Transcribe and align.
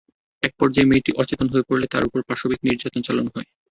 একপর্যায়ে 0.43 0.89
মেয়েটি 0.89 1.11
অচেতন 1.21 1.47
হয়ে 1.49 1.67
পড়লে 1.69 1.85
তার 1.89 2.03
ওপর 2.07 2.19
পাশবিক 2.29 2.59
নির্যাতন 2.63 3.01
চালানো 3.07 3.29
হয়। 3.35 3.47